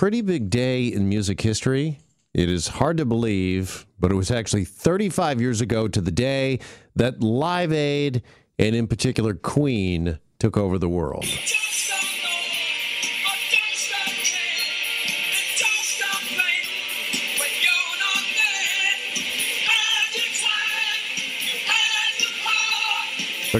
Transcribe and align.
pretty 0.00 0.22
big 0.22 0.48
day 0.48 0.86
in 0.86 1.06
music 1.10 1.42
history. 1.42 1.98
It 2.32 2.48
is 2.48 2.68
hard 2.68 2.96
to 2.96 3.04
believe, 3.04 3.84
but 3.98 4.10
it 4.10 4.14
was 4.14 4.30
actually 4.30 4.64
35 4.64 5.42
years 5.42 5.60
ago 5.60 5.88
to 5.88 6.00
the 6.00 6.10
day 6.10 6.60
that 6.96 7.22
Live 7.22 7.70
Aid, 7.70 8.22
and 8.58 8.74
in 8.74 8.86
particular 8.86 9.34
Queen, 9.34 10.18
took 10.38 10.56
over 10.56 10.78
the 10.78 10.88
world. 10.88 11.26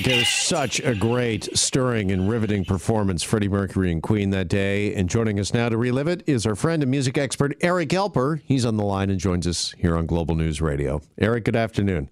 It 0.02 0.16
was 0.16 0.28
such 0.28 0.80
a 0.80 0.94
great, 0.94 1.54
stirring, 1.56 2.10
and 2.10 2.26
riveting 2.26 2.64
performance, 2.64 3.22
Freddie 3.22 3.50
Mercury 3.50 3.92
and 3.92 4.02
Queen 4.02 4.30
that 4.30 4.48
day. 4.48 4.94
And 4.94 5.10
joining 5.10 5.38
us 5.38 5.52
now 5.52 5.68
to 5.68 5.76
relive 5.76 6.08
it 6.08 6.22
is 6.26 6.46
our 6.46 6.54
friend 6.54 6.82
and 6.82 6.90
music 6.90 7.18
expert, 7.18 7.54
Eric 7.60 7.90
Alper. 7.90 8.40
He's 8.46 8.64
on 8.64 8.78
the 8.78 8.82
line 8.82 9.10
and 9.10 9.20
joins 9.20 9.46
us 9.46 9.74
here 9.76 9.94
on 9.98 10.06
Global 10.06 10.34
News 10.36 10.62
Radio. 10.62 11.02
Eric, 11.18 11.44
good 11.44 11.54
afternoon. 11.54 12.08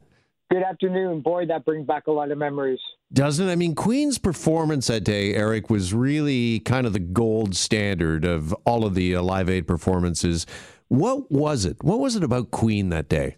Good 0.50 0.62
afternoon. 0.62 1.22
Boy, 1.22 1.46
that 1.46 1.64
brings 1.64 1.86
back 1.86 2.08
a 2.08 2.12
lot 2.12 2.30
of 2.30 2.36
memories. 2.36 2.78
Doesn't 3.10 3.48
it? 3.48 3.52
I 3.52 3.56
mean, 3.56 3.74
Queen's 3.74 4.18
performance 4.18 4.88
that 4.88 5.04
day, 5.04 5.32
Eric, 5.32 5.70
was 5.70 5.94
really 5.94 6.60
kind 6.60 6.86
of 6.86 6.92
the 6.92 6.98
gold 6.98 7.56
standard 7.56 8.26
of 8.26 8.52
all 8.66 8.84
of 8.84 8.96
the 8.96 9.16
uh, 9.16 9.22
Live 9.22 9.48
Aid 9.48 9.66
performances. 9.66 10.44
What 10.88 11.32
was 11.32 11.64
it? 11.64 11.82
What 11.82 12.00
was 12.00 12.16
it 12.16 12.22
about 12.22 12.50
Queen 12.50 12.90
that 12.90 13.08
day? 13.08 13.36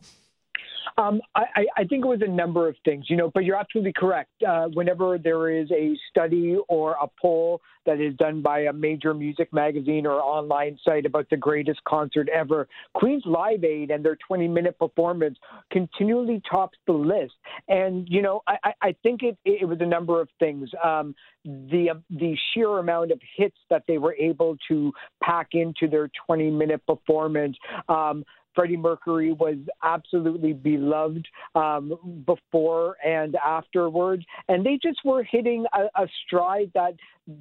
Um, 1.01 1.23
I, 1.35 1.65
I, 1.79 1.85
think 1.85 2.05
it 2.05 2.09
was 2.09 2.21
a 2.21 2.31
number 2.31 2.69
of 2.69 2.77
things, 2.85 3.07
you 3.09 3.17
know, 3.17 3.31
but 3.33 3.45
you're 3.45 3.57
absolutely 3.57 3.95
correct. 3.95 4.31
Uh, 4.47 4.67
whenever 4.75 5.17
there 5.17 5.49
is 5.49 5.71
a 5.71 5.97
study 6.11 6.59
or 6.69 6.93
a 7.01 7.07
poll 7.21 7.63
that 7.87 8.01
is 8.01 8.15
done 8.17 8.43
by 8.43 8.61
a 8.61 8.73
major 8.73 9.15
music 9.15 9.51
magazine 9.51 10.07
or 10.07 10.21
online 10.21 10.79
site 10.85 11.07
about 11.07 11.27
the 11.31 11.39
greatest 11.39 11.83
concert 11.85 12.29
ever, 12.29 12.69
Queen's 12.93 13.23
Live 13.25 13.65
Aid 13.65 13.91
and 13.91 14.05
their 14.05 14.19
20 14.27 14.47
minute 14.49 14.79
performance 14.79 15.39
continually 15.73 16.43
tops 16.51 16.77
the 16.87 16.93
list. 16.93 17.33
And, 17.69 18.07
you 18.09 18.21
know, 18.21 18.43
I, 18.47 18.73
I 18.83 18.95
think 19.03 19.23
it, 19.23 19.39
it 19.47 19.67
was 19.67 19.79
a 19.81 19.87
number 19.87 20.21
of 20.21 20.29
things. 20.39 20.69
Um, 20.85 21.15
the 21.45 21.89
the 22.11 22.37
sheer 22.53 22.79
amount 22.79 23.13
of 23.13 23.21
hits 23.37 23.57
that 23.71 23.85
they 23.89 23.97
were 23.97 24.15
able 24.15 24.59
to 24.69 24.93
pack 25.23 25.49
into 25.53 25.89
their 25.89 26.11
20 26.27 26.51
minute 26.51 26.83
performance 26.87 27.57
um, 27.89 28.25
Freddie 28.61 28.77
Mercury 28.77 29.33
was 29.33 29.57
absolutely 29.83 30.53
beloved 30.53 31.27
um, 31.55 32.23
before 32.27 32.95
and 33.03 33.35
afterwards, 33.37 34.23
and 34.49 34.67
they 34.67 34.79
just 34.83 34.99
were 35.03 35.23
hitting 35.23 35.65
a, 35.73 36.03
a 36.03 36.07
stride 36.27 36.71
that 36.75 36.93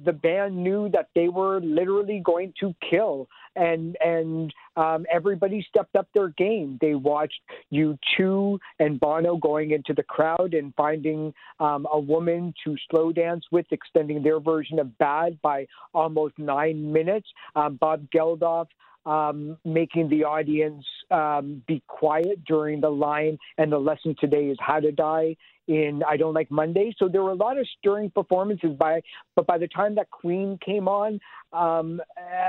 the 0.06 0.14
band 0.14 0.56
knew 0.56 0.88
that 0.88 1.08
they 1.14 1.28
were 1.28 1.60
literally 1.60 2.22
going 2.24 2.54
to 2.60 2.74
kill, 2.88 3.28
and 3.54 3.98
and 4.00 4.54
um, 4.76 5.04
everybody 5.12 5.62
stepped 5.68 5.94
up 5.94 6.08
their 6.14 6.30
game. 6.38 6.78
They 6.80 6.94
watched 6.94 7.40
you 7.68 7.98
two 8.16 8.58
and 8.78 8.98
Bono 8.98 9.36
going 9.36 9.72
into 9.72 9.92
the 9.92 10.02
crowd 10.02 10.54
and 10.54 10.72
finding 10.74 11.34
um, 11.58 11.86
a 11.92 12.00
woman 12.00 12.54
to 12.64 12.76
slow 12.90 13.12
dance 13.12 13.44
with, 13.52 13.66
extending 13.72 14.22
their 14.22 14.40
version 14.40 14.78
of 14.78 14.96
"Bad" 14.96 15.38
by 15.42 15.66
almost 15.92 16.38
nine 16.38 16.90
minutes. 16.90 17.28
Um, 17.54 17.76
Bob 17.76 18.08
Geldof 18.10 18.68
um, 19.06 19.56
making 19.64 20.08
the 20.08 20.24
audience 20.24 20.84
um, 21.10 21.62
be 21.66 21.82
quiet 21.86 22.44
during 22.46 22.80
the 22.80 22.90
line. 22.90 23.38
And 23.58 23.72
the 23.72 23.78
lesson 23.78 24.14
today 24.20 24.46
is 24.46 24.58
how 24.60 24.80
to 24.80 24.92
die 24.92 25.36
in 25.68 26.02
I 26.06 26.16
Don't 26.16 26.34
Like 26.34 26.50
Monday. 26.50 26.92
So 26.98 27.08
there 27.08 27.22
were 27.22 27.30
a 27.30 27.34
lot 27.34 27.56
of 27.56 27.66
stirring 27.78 28.10
performances 28.10 28.70
by, 28.76 29.00
but 29.36 29.46
by 29.46 29.56
the 29.56 29.68
time 29.68 29.94
that 29.94 30.10
Queen 30.10 30.58
came 30.64 30.88
on, 30.88 31.20
um, 31.52 32.00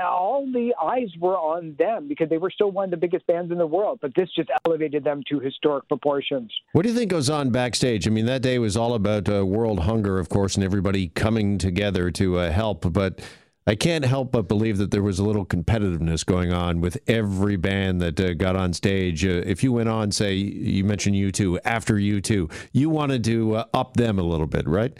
all 0.04 0.44
the 0.52 0.74
eyes 0.80 1.08
were 1.20 1.36
on 1.36 1.74
them 1.78 2.08
because 2.08 2.28
they 2.28 2.38
were 2.38 2.50
still 2.50 2.70
one 2.70 2.84
of 2.84 2.90
the 2.90 2.96
biggest 2.96 3.26
bands 3.26 3.50
in 3.52 3.58
the 3.58 3.66
world. 3.66 3.98
But 4.02 4.12
this 4.16 4.28
just 4.34 4.50
elevated 4.66 5.04
them 5.04 5.22
to 5.30 5.40
historic 5.40 5.86
proportions. 5.88 6.52
What 6.72 6.82
do 6.82 6.88
you 6.88 6.94
think 6.94 7.10
goes 7.10 7.30
on 7.30 7.50
backstage? 7.50 8.06
I 8.06 8.10
mean, 8.10 8.26
that 8.26 8.42
day 8.42 8.58
was 8.58 8.76
all 8.76 8.94
about 8.94 9.28
uh, 9.28 9.46
world 9.46 9.80
hunger, 9.80 10.18
of 10.18 10.28
course, 10.28 10.56
and 10.56 10.64
everybody 10.64 11.08
coming 11.08 11.58
together 11.58 12.10
to 12.12 12.38
uh, 12.38 12.50
help. 12.50 12.92
But 12.92 13.20
I 13.66 13.76
can't 13.76 14.04
help 14.04 14.32
but 14.32 14.48
believe 14.48 14.78
that 14.78 14.90
there 14.90 15.02
was 15.02 15.20
a 15.20 15.24
little 15.24 15.46
competitiveness 15.46 16.26
going 16.26 16.52
on 16.52 16.80
with 16.80 16.98
every 17.06 17.56
band 17.56 18.00
that 18.00 18.18
uh, 18.18 18.34
got 18.34 18.56
on 18.56 18.72
stage. 18.72 19.24
Uh, 19.24 19.42
if 19.46 19.62
you 19.62 19.72
went 19.72 19.88
on, 19.88 20.10
say, 20.10 20.34
you 20.34 20.82
mentioned 20.84 21.14
U2, 21.14 21.58
after 21.64 21.94
U2, 21.94 22.50
you 22.72 22.90
wanted 22.90 23.22
to 23.24 23.56
uh, 23.56 23.64
up 23.72 23.94
them 23.96 24.18
a 24.18 24.22
little 24.22 24.48
bit, 24.48 24.66
right? 24.66 24.98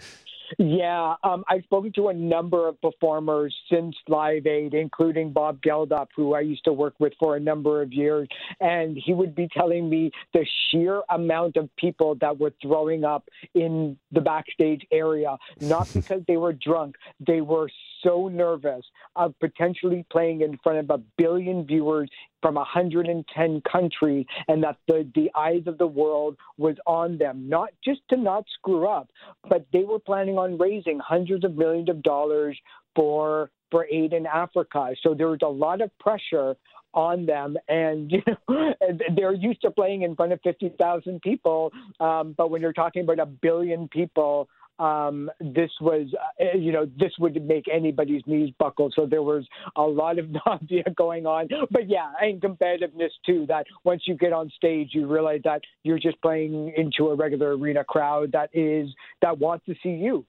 Yeah, 0.57 1.15
um, 1.23 1.43
I've 1.47 1.63
spoken 1.63 1.91
to 1.93 2.09
a 2.09 2.13
number 2.13 2.67
of 2.67 2.79
performers 2.81 3.55
since 3.71 3.95
Live 4.07 4.45
Aid, 4.45 4.73
including 4.73 5.31
Bob 5.31 5.61
Geldof, 5.61 6.07
who 6.15 6.33
I 6.33 6.41
used 6.41 6.63
to 6.65 6.73
work 6.73 6.93
with 6.99 7.13
for 7.19 7.35
a 7.35 7.39
number 7.39 7.81
of 7.81 7.93
years, 7.93 8.27
and 8.59 8.97
he 8.97 9.13
would 9.13 9.35
be 9.35 9.47
telling 9.55 9.89
me 9.89 10.11
the 10.33 10.45
sheer 10.69 11.01
amount 11.09 11.57
of 11.57 11.69
people 11.77 12.15
that 12.21 12.39
were 12.39 12.53
throwing 12.61 13.03
up 13.03 13.27
in 13.53 13.97
the 14.11 14.21
backstage 14.21 14.85
area, 14.91 15.37
not 15.61 15.91
because 15.93 16.21
they 16.27 16.37
were 16.37 16.53
drunk, 16.53 16.95
they 17.19 17.41
were 17.41 17.69
so 18.03 18.27
nervous 18.27 18.85
of 19.15 19.33
potentially 19.39 20.05
playing 20.11 20.41
in 20.41 20.57
front 20.63 20.79
of 20.79 20.89
a 20.89 21.01
billion 21.17 21.65
viewers 21.65 22.09
from 22.43 22.55
110 22.55 23.61
countries 23.61 24.25
and 24.49 24.61
that 24.61 24.75
the, 24.87 25.09
the 25.15 25.31
eyes 25.33 25.63
of 25.65 25.77
the 25.77 25.87
world 25.87 26.35
was 26.57 26.75
on 26.85 27.17
them, 27.17 27.47
not 27.47 27.69
just 27.83 28.01
to 28.09 28.17
not 28.17 28.43
screw 28.59 28.85
up, 28.85 29.09
but 29.49 29.65
they 29.71 29.85
were 29.85 29.97
planning 29.97 30.37
on 30.37 30.57
raising 30.57 30.99
hundreds 30.99 31.45
of 31.45 31.55
millions 31.55 31.89
of 31.89 32.03
dollars 32.03 32.59
for 32.95 33.49
for 33.71 33.87
aid 33.89 34.13
in 34.13 34.27
Africa. 34.27 34.89
So 35.01 35.15
there 35.15 35.29
was 35.29 35.39
a 35.41 35.47
lot 35.47 35.81
of 35.81 35.89
pressure 35.97 36.55
on 36.93 37.25
them, 37.25 37.55
and 37.67 38.11
you 38.11 38.21
know 38.27 38.73
they're 39.15 39.33
used 39.33 39.61
to 39.61 39.71
playing 39.71 40.03
in 40.03 40.15
front 40.15 40.33
of 40.33 40.39
fifty 40.43 40.69
thousand 40.79 41.21
people. 41.21 41.71
Um, 41.99 42.35
but 42.37 42.51
when 42.51 42.61
you're 42.61 42.73
talking 42.73 43.03
about 43.03 43.19
a 43.19 43.25
billion 43.25 43.87
people, 43.87 44.49
um, 44.79 45.29
this 45.39 45.71
was, 45.79 46.07
uh, 46.39 46.57
you 46.57 46.71
know, 46.71 46.85
this 46.97 47.11
would 47.19 47.41
make 47.45 47.65
anybody's 47.71 48.21
knees 48.25 48.53
buckle. 48.59 48.89
So 48.95 49.05
there 49.05 49.21
was 49.21 49.45
a 49.75 49.81
lot 49.81 50.19
of 50.19 50.29
nausea 50.45 50.83
going 50.95 51.25
on. 51.25 51.47
But 51.71 51.89
yeah, 51.89 52.11
and 52.21 52.41
competitiveness 52.41 53.11
too, 53.25 53.45
that 53.47 53.65
once 53.83 54.03
you 54.05 54.15
get 54.15 54.33
on 54.33 54.49
stage, 54.55 54.89
you 54.93 55.07
realize 55.07 55.41
that 55.43 55.61
you're 55.83 55.99
just 55.99 56.21
playing 56.21 56.73
into 56.75 57.09
a 57.09 57.15
regular 57.15 57.55
arena 57.55 57.83
crowd 57.83 58.31
that 58.33 58.49
is, 58.53 58.89
that 59.21 59.37
wants 59.37 59.65
to 59.65 59.75
see 59.83 59.89
you. 59.89 60.25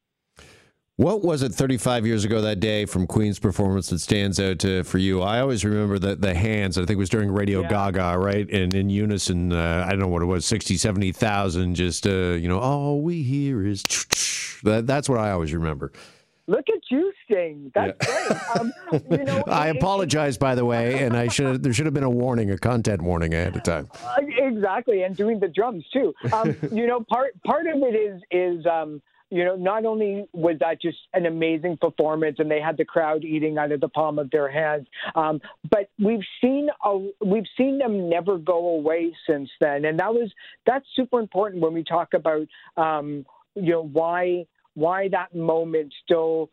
What 0.96 1.22
was 1.22 1.42
it 1.42 1.52
35 1.52 2.06
years 2.06 2.24
ago 2.24 2.40
that 2.42 2.60
day 2.60 2.84
from 2.84 3.08
Queen's 3.08 3.40
performance 3.40 3.88
that 3.88 3.98
stands 3.98 4.38
out 4.38 4.60
to, 4.60 4.84
for 4.84 4.98
you? 4.98 5.22
I 5.22 5.40
always 5.40 5.64
remember 5.64 5.98
the, 5.98 6.14
the 6.14 6.34
hands. 6.34 6.78
I 6.78 6.82
think 6.82 6.90
it 6.92 6.96
was 6.98 7.10
during 7.10 7.32
Radio 7.32 7.62
yeah. 7.62 7.68
Gaga, 7.68 8.16
right? 8.16 8.48
And 8.48 8.72
in 8.72 8.88
unison, 8.88 9.52
uh, 9.52 9.84
I 9.84 9.90
don't 9.90 9.98
know 9.98 10.06
what 10.06 10.22
it 10.22 10.26
was, 10.26 10.46
60, 10.46 10.76
70,000, 10.76 11.74
just, 11.74 12.06
uh, 12.06 12.34
you 12.34 12.46
know, 12.46 12.60
all 12.60 13.02
we 13.02 13.24
hear 13.24 13.66
is 13.66 13.82
that, 14.62 14.86
that's 14.86 15.08
what 15.08 15.18
I 15.18 15.32
always 15.32 15.52
remember. 15.52 15.90
Look 16.46 16.66
at 16.68 16.80
you 16.88 17.12
sing. 17.28 17.72
That's 17.74 17.96
yeah. 18.06 18.28
great. 18.28 18.60
Um, 18.60 18.72
you 19.10 19.24
know, 19.24 19.42
I 19.48 19.68
apologize, 19.68 20.38
by 20.38 20.54
the 20.54 20.64
way, 20.64 21.02
and 21.02 21.16
I 21.16 21.26
should 21.26 21.62
there 21.62 21.72
should 21.72 21.86
have 21.86 21.94
been 21.94 22.04
a 22.04 22.10
warning, 22.10 22.50
a 22.50 22.58
content 22.58 23.00
warning 23.00 23.32
ahead 23.32 23.56
of 23.56 23.62
time. 23.62 23.88
Uh, 24.04 24.16
exactly, 24.36 25.04
and 25.04 25.16
doing 25.16 25.40
the 25.40 25.48
drums 25.48 25.86
too. 25.90 26.12
Um, 26.34 26.54
you 26.70 26.86
know, 26.86 27.00
part 27.00 27.30
part 27.44 27.66
of 27.66 27.76
it 27.78 27.96
is 27.96 28.20
is 28.30 28.66
um, 28.66 29.00
you 29.34 29.44
know, 29.44 29.56
not 29.56 29.84
only 29.84 30.28
was 30.32 30.56
that 30.60 30.80
just 30.80 30.98
an 31.12 31.26
amazing 31.26 31.76
performance, 31.76 32.36
and 32.38 32.48
they 32.48 32.60
had 32.60 32.76
the 32.76 32.84
crowd 32.84 33.24
eating 33.24 33.58
out 33.58 33.72
of 33.72 33.80
the 33.80 33.88
palm 33.88 34.20
of 34.20 34.30
their 34.30 34.48
hands, 34.48 34.86
um, 35.16 35.40
but 35.68 35.90
we've 35.98 36.22
seen 36.40 36.68
a, 36.84 37.08
we've 37.20 37.48
seen 37.58 37.78
them 37.78 38.08
never 38.08 38.38
go 38.38 38.76
away 38.76 39.12
since 39.28 39.50
then, 39.60 39.86
and 39.86 39.98
that 39.98 40.14
was 40.14 40.30
that's 40.66 40.86
super 40.94 41.18
important 41.18 41.60
when 41.60 41.74
we 41.74 41.82
talk 41.82 42.14
about 42.14 42.46
um, 42.76 43.26
you 43.56 43.72
know 43.72 43.82
why 43.82 44.46
why 44.74 45.08
that 45.08 45.34
moment 45.34 45.92
still 46.04 46.48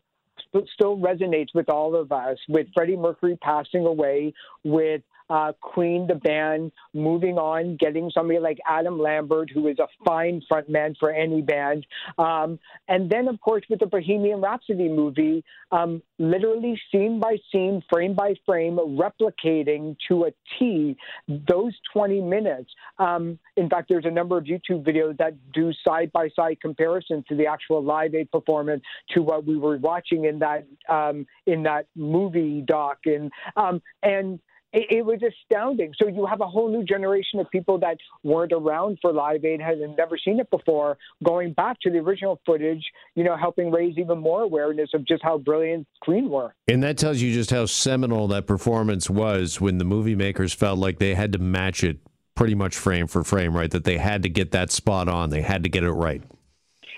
still 0.74 0.96
resonates 0.96 1.54
with 1.54 1.68
all 1.68 1.94
of 1.94 2.10
us, 2.10 2.38
with 2.48 2.66
Freddie 2.74 2.96
Mercury 2.96 3.38
passing 3.40 3.86
away, 3.86 4.34
with 4.64 5.02
uh, 5.32 5.52
Queen, 5.62 6.06
the 6.06 6.14
band, 6.14 6.70
moving 6.92 7.38
on, 7.38 7.76
getting 7.76 8.10
somebody 8.10 8.38
like 8.38 8.58
Adam 8.68 8.98
Lambert, 8.98 9.50
who 9.50 9.66
is 9.66 9.78
a 9.78 9.88
fine 10.04 10.42
frontman 10.50 10.94
for 10.98 11.10
any 11.10 11.40
band. 11.40 11.86
Um, 12.18 12.58
and 12.88 13.08
then, 13.08 13.28
of 13.28 13.40
course, 13.40 13.62
with 13.70 13.80
the 13.80 13.86
Bohemian 13.86 14.42
Rhapsody 14.42 14.90
movie, 14.90 15.42
um, 15.70 16.02
literally 16.18 16.78
scene 16.90 17.18
by 17.18 17.38
scene, 17.50 17.82
frame 17.90 18.14
by 18.14 18.34
frame, 18.44 18.76
replicating 18.76 19.96
to 20.08 20.24
a 20.24 20.32
T 20.58 20.98
those 21.26 21.72
20 21.94 22.20
minutes. 22.20 22.70
Um, 22.98 23.38
in 23.56 23.70
fact, 23.70 23.88
there's 23.88 24.04
a 24.04 24.10
number 24.10 24.36
of 24.36 24.44
YouTube 24.44 24.84
videos 24.84 25.16
that 25.16 25.32
do 25.54 25.72
side 25.86 26.12
by 26.12 26.28
side 26.36 26.60
comparisons 26.60 27.24
to 27.30 27.36
the 27.36 27.46
actual 27.46 27.82
Live 27.82 28.14
Aid 28.14 28.30
performance 28.30 28.82
to 29.14 29.22
what 29.22 29.46
we 29.46 29.56
were 29.56 29.78
watching 29.78 30.26
in 30.26 30.40
that 30.40 30.66
um, 30.90 31.26
in 31.46 31.62
that 31.62 31.86
movie 31.96 32.60
doc. 32.60 32.98
And 33.06 33.30
um, 33.56 33.80
and 34.02 34.38
it, 34.72 34.86
it, 34.90 35.06
was 35.06 35.20
astounding. 35.22 35.92
So 36.00 36.08
you 36.08 36.26
have 36.26 36.40
a 36.40 36.46
whole 36.46 36.70
new 36.70 36.84
generation 36.84 37.40
of 37.40 37.50
people 37.50 37.78
that 37.78 37.98
weren't 38.22 38.52
around 38.52 38.98
for 39.00 39.12
Live 39.12 39.44
Aid, 39.44 39.60
had 39.60 39.78
never 39.96 40.16
seen 40.16 40.40
it 40.40 40.50
before, 40.50 40.98
going 41.22 41.52
back 41.52 41.78
to 41.80 41.90
the 41.90 41.98
original 41.98 42.40
footage, 42.46 42.84
you 43.14 43.24
know, 43.24 43.36
helping 43.36 43.70
raise 43.70 43.98
even 43.98 44.18
more 44.18 44.42
awareness 44.42 44.90
of 44.94 45.06
just 45.06 45.22
how 45.22 45.38
brilliant 45.38 45.86
Queen 46.00 46.30
were. 46.30 46.54
And 46.68 46.82
that 46.82 46.96
tells 46.98 47.20
you 47.20 47.32
just 47.32 47.50
how 47.50 47.66
seminal 47.66 48.28
that 48.28 48.46
performance 48.46 49.10
was 49.10 49.60
when 49.60 49.78
the 49.78 49.84
movie 49.84 50.14
makers 50.14 50.52
felt 50.52 50.78
like 50.78 50.98
they 50.98 51.14
had 51.14 51.32
to 51.32 51.38
match 51.38 51.84
it 51.84 51.98
pretty 52.34 52.54
much 52.54 52.76
frame 52.76 53.06
for 53.06 53.22
frame, 53.22 53.54
right? 53.54 53.70
That 53.70 53.84
they 53.84 53.98
had 53.98 54.22
to 54.22 54.28
get 54.28 54.52
that 54.52 54.70
spot 54.70 55.08
on. 55.08 55.30
They 55.30 55.42
had 55.42 55.62
to 55.64 55.68
get 55.68 55.84
it 55.84 55.92
right. 55.92 56.22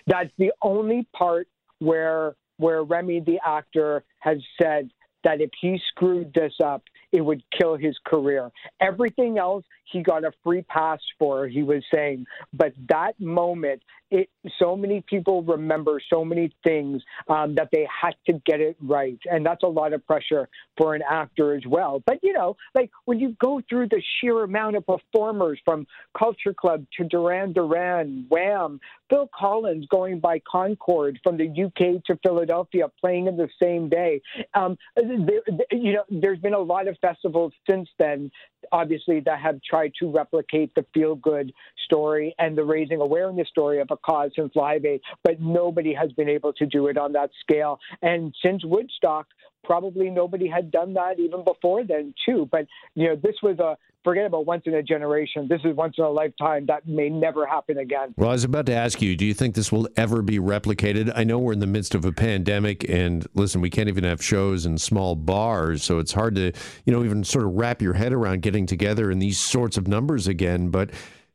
That's 0.06 0.30
the 0.38 0.52
only 0.62 1.06
part 1.16 1.48
where 1.78 2.36
where 2.56 2.84
Rami 2.84 3.18
the 3.18 3.38
actor 3.44 4.04
has 4.20 4.38
said 4.62 4.90
that 5.24 5.40
if 5.40 5.50
he 5.60 5.80
screwed 5.88 6.32
this 6.34 6.52
up, 6.62 6.84
it 7.14 7.20
would 7.20 7.44
kill 7.56 7.76
his 7.76 7.96
career. 8.04 8.50
Everything 8.80 9.38
else 9.38 9.64
he 9.84 10.02
got 10.02 10.24
a 10.24 10.32
free 10.42 10.62
pass 10.62 10.98
for, 11.18 11.46
he 11.46 11.62
was 11.62 11.84
saying. 11.94 12.26
But 12.52 12.72
that 12.88 13.18
moment, 13.20 13.82
it 14.10 14.28
so 14.58 14.76
many 14.76 15.02
people 15.08 15.42
remember 15.42 16.00
so 16.10 16.24
many 16.24 16.50
things 16.64 17.02
um, 17.28 17.54
that 17.54 17.68
they 17.72 17.86
had 18.02 18.14
to 18.26 18.40
get 18.44 18.60
it 18.60 18.76
right, 18.82 19.18
and 19.30 19.46
that's 19.46 19.62
a 19.62 19.68
lot 19.68 19.92
of 19.92 20.04
pressure 20.06 20.48
for 20.76 20.96
an 20.96 21.02
actor 21.08 21.54
as 21.54 21.62
well. 21.66 22.02
But 22.04 22.18
you 22.22 22.32
know, 22.32 22.56
like 22.74 22.90
when 23.04 23.20
you 23.20 23.36
go 23.40 23.60
through 23.68 23.88
the 23.88 24.02
sheer 24.20 24.42
amount 24.42 24.76
of 24.76 24.84
performers 24.84 25.60
from 25.64 25.86
Culture 26.18 26.54
Club 26.54 26.84
to 26.96 27.04
Duran 27.04 27.52
Duran, 27.52 28.26
Wham, 28.28 28.80
Phil 29.14 29.30
Collins 29.32 29.86
going 29.90 30.18
by 30.18 30.40
Concorde 30.40 31.20
from 31.22 31.36
the 31.36 31.44
UK 31.44 32.02
to 32.06 32.18
Philadelphia, 32.26 32.86
playing 33.00 33.28
in 33.28 33.36
the 33.36 33.48
same 33.62 33.88
day. 33.88 34.20
Um, 34.54 34.76
you 34.96 35.92
know, 35.92 36.02
there's 36.10 36.40
been 36.40 36.54
a 36.54 36.58
lot 36.58 36.88
of 36.88 36.96
festivals 37.00 37.52
since 37.70 37.88
then, 37.96 38.28
obviously, 38.72 39.20
that 39.20 39.38
have 39.38 39.60
tried 39.62 39.92
to 40.00 40.10
replicate 40.10 40.74
the 40.74 40.84
feel 40.92 41.14
good 41.14 41.52
story 41.84 42.34
and 42.40 42.58
the 42.58 42.64
raising 42.64 43.00
awareness 43.00 43.48
story 43.48 43.80
of 43.80 43.86
a 43.92 43.96
cause 43.96 44.32
since 44.34 44.50
Live 44.56 44.84
Aid, 44.84 45.00
but 45.22 45.40
nobody 45.40 45.94
has 45.94 46.10
been 46.12 46.28
able 46.28 46.52
to 46.54 46.66
do 46.66 46.88
it 46.88 46.98
on 46.98 47.12
that 47.12 47.30
scale. 47.40 47.78
And 48.02 48.34
since 48.44 48.64
Woodstock, 48.64 49.28
probably 49.62 50.10
nobody 50.10 50.48
had 50.48 50.72
done 50.72 50.92
that 50.94 51.20
even 51.20 51.44
before 51.44 51.84
then, 51.84 52.14
too. 52.26 52.48
But, 52.50 52.66
you 52.96 53.10
know, 53.10 53.16
this 53.16 53.36
was 53.44 53.60
a 53.60 53.76
forget 54.04 54.26
about 54.26 54.46
once 54.46 54.62
in 54.66 54.74
a 54.74 54.82
generation. 54.82 55.48
This 55.48 55.60
is 55.64 55.74
once 55.74 55.94
in 55.98 56.04
a 56.04 56.10
lifetime. 56.10 56.66
That 56.66 56.86
may 56.86 57.08
never 57.08 57.46
happen 57.46 57.78
again. 57.78 58.14
Well, 58.16 58.28
I 58.28 58.32
was 58.32 58.44
about 58.44 58.66
to 58.66 58.74
ask 58.74 59.02
you, 59.02 59.16
do 59.16 59.24
you 59.24 59.34
think 59.34 59.54
this 59.54 59.72
will 59.72 59.88
ever 59.96 60.22
be 60.22 60.38
replicated? 60.38 61.10
I 61.16 61.24
know 61.24 61.38
we're 61.38 61.54
in 61.54 61.60
the 61.60 61.66
midst 61.66 61.94
of 61.94 62.04
a 62.04 62.12
pandemic, 62.12 62.88
and 62.88 63.26
listen, 63.34 63.60
we 63.60 63.70
can't 63.70 63.88
even 63.88 64.04
have 64.04 64.22
shows 64.22 64.66
in 64.66 64.78
small 64.78 65.16
bars, 65.16 65.82
so 65.82 65.98
it's 65.98 66.12
hard 66.12 66.34
to, 66.36 66.52
you 66.84 66.92
know, 66.92 67.02
even 67.02 67.24
sort 67.24 67.44
of 67.44 67.52
wrap 67.52 67.80
your 67.80 67.94
head 67.94 68.12
around 68.12 68.42
getting 68.42 68.66
together 68.66 69.10
in 69.10 69.18
these 69.18 69.40
sorts 69.40 69.76
of 69.76 69.88
numbers 69.88 70.28
again. 70.28 70.68
But 70.68 70.90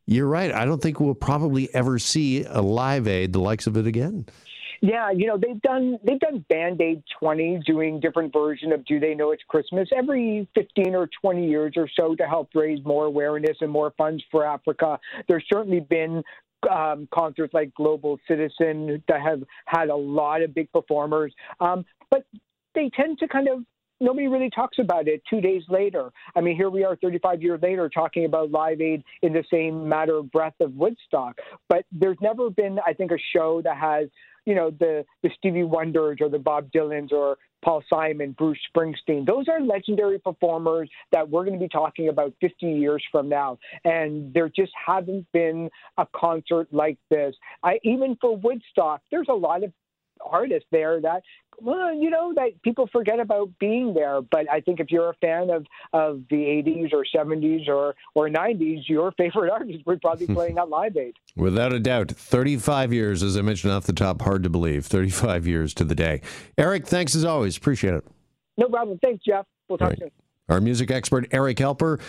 you're 0.06 0.28
right. 0.28 0.52
I 0.52 0.64
don't 0.64 0.80
think 0.80 1.00
we'll 1.00 1.14
probably 1.14 1.72
ever 1.74 1.98
see 1.98 2.44
a 2.44 2.60
live 2.60 3.06
aid 3.06 3.32
the 3.32 3.40
likes 3.40 3.66
of 3.66 3.76
it 3.76 3.86
again. 3.86 4.26
Yeah, 4.82 5.10
you 5.10 5.26
know 5.26 5.36
they've 5.36 5.60
done 5.60 5.98
they've 6.02 6.18
done 6.18 6.44
Band 6.48 6.80
Aid 6.80 7.02
20, 7.18 7.60
doing 7.66 8.00
different 8.00 8.32
version 8.32 8.72
of 8.72 8.84
Do 8.86 8.98
They 8.98 9.14
Know 9.14 9.30
It's 9.30 9.42
Christmas 9.46 9.88
every 9.94 10.48
15 10.54 10.94
or 10.94 11.08
20 11.20 11.46
years 11.46 11.74
or 11.76 11.88
so 11.94 12.14
to 12.14 12.26
help 12.26 12.48
raise 12.54 12.82
more 12.84 13.04
awareness 13.04 13.58
and 13.60 13.70
more 13.70 13.92
funds 13.98 14.24
for 14.30 14.44
Africa. 14.44 14.98
There's 15.28 15.44
certainly 15.52 15.80
been 15.80 16.22
um, 16.70 17.08
concerts 17.12 17.52
like 17.52 17.74
Global 17.74 18.18
Citizen 18.26 19.02
that 19.06 19.20
have 19.20 19.42
had 19.66 19.90
a 19.90 19.96
lot 19.96 20.40
of 20.40 20.54
big 20.54 20.72
performers, 20.72 21.34
um, 21.60 21.84
but 22.10 22.24
they 22.74 22.90
tend 22.94 23.18
to 23.18 23.28
kind 23.28 23.48
of 23.48 23.64
nobody 24.00 24.28
really 24.28 24.50
talks 24.50 24.78
about 24.78 25.08
it 25.08 25.22
two 25.28 25.40
days 25.40 25.62
later. 25.68 26.10
I 26.34 26.40
mean, 26.40 26.56
here 26.56 26.70
we 26.70 26.84
are 26.84 26.96
35 26.96 27.42
years 27.42 27.60
later 27.62 27.88
talking 27.88 28.24
about 28.24 28.50
Live 28.50 28.80
Aid 28.80 29.04
in 29.22 29.32
the 29.32 29.44
same 29.50 29.88
matter 29.88 30.16
of 30.16 30.30
breath 30.30 30.54
of 30.60 30.74
Woodstock. 30.74 31.38
But 31.68 31.84
there's 31.92 32.18
never 32.20 32.50
been, 32.50 32.78
I 32.86 32.92
think, 32.92 33.12
a 33.12 33.18
show 33.32 33.60
that 33.62 33.76
has 33.76 34.08
you 34.46 34.54
know, 34.54 34.70
the, 34.70 35.04
the 35.22 35.30
Stevie 35.38 35.64
Wonders 35.64 36.18
or 36.20 36.28
the 36.28 36.38
Bob 36.38 36.70
Dylans 36.72 37.12
or 37.12 37.36
Paul 37.62 37.82
Simon, 37.90 38.34
Bruce 38.38 38.58
Springsteen. 38.74 39.26
Those 39.26 39.46
are 39.48 39.60
legendary 39.60 40.18
performers 40.18 40.88
that 41.12 41.28
we're 41.28 41.44
going 41.44 41.58
to 41.58 41.62
be 41.62 41.68
talking 41.68 42.08
about 42.08 42.32
50 42.40 42.66
years 42.66 43.04
from 43.12 43.28
now. 43.28 43.58
And 43.84 44.32
there 44.32 44.48
just 44.48 44.72
hasn't 44.86 45.30
been 45.32 45.68
a 45.98 46.06
concert 46.16 46.68
like 46.72 46.98
this. 47.10 47.34
I, 47.62 47.78
even 47.84 48.16
for 48.20 48.36
Woodstock, 48.36 49.02
there's 49.10 49.28
a 49.28 49.34
lot 49.34 49.62
of 49.62 49.72
artists 50.24 50.68
there 50.70 51.00
that 51.00 51.22
well, 51.62 51.94
you 51.94 52.10
know, 52.10 52.32
that 52.34 52.60
people 52.62 52.88
forget 52.92 53.20
about 53.20 53.50
being 53.58 53.94
there. 53.94 54.20
But 54.22 54.50
I 54.50 54.60
think 54.60 54.80
if 54.80 54.90
you're 54.90 55.10
a 55.10 55.14
fan 55.14 55.50
of, 55.50 55.66
of 55.92 56.22
the 56.30 56.36
80s 56.36 56.92
or 56.92 57.04
70s 57.14 57.68
or, 57.68 57.94
or 58.14 58.28
90s, 58.28 58.88
your 58.88 59.12
favorite 59.12 59.50
artist 59.52 59.84
would 59.86 60.00
probably 60.00 60.26
be 60.26 60.34
playing 60.34 60.58
at 60.58 60.68
Live 60.68 60.96
Aid. 60.96 61.14
Without 61.36 61.72
a 61.72 61.80
doubt. 61.80 62.10
35 62.10 62.92
years, 62.92 63.22
as 63.22 63.36
I 63.36 63.42
mentioned 63.42 63.72
off 63.72 63.84
the 63.84 63.92
top, 63.92 64.22
hard 64.22 64.42
to 64.42 64.50
believe. 64.50 64.86
35 64.86 65.46
years 65.46 65.74
to 65.74 65.84
the 65.84 65.94
day. 65.94 66.22
Eric, 66.58 66.86
thanks 66.86 67.14
as 67.14 67.24
always. 67.24 67.56
Appreciate 67.56 67.94
it. 67.94 68.04
No 68.56 68.68
problem. 68.68 68.98
Thanks, 69.02 69.24
Jeff. 69.24 69.46
We'll 69.68 69.78
talk 69.78 69.90
right. 69.90 69.98
soon. 69.98 70.10
Our 70.50 70.60
music 70.60 70.90
expert, 70.90 71.28
Eric 71.30 71.58
Alper. 71.58 72.00